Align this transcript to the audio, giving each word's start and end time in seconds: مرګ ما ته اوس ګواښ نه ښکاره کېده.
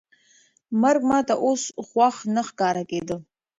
مرګ 0.81 1.01
ما 1.09 1.19
ته 1.27 1.33
اوس 1.45 1.63
ګواښ 1.89 2.15
نه 2.35 2.41
ښکاره 2.47 2.83
کېده. 2.89 3.15